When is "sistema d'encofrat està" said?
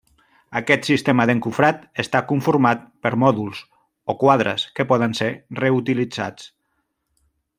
0.89-2.21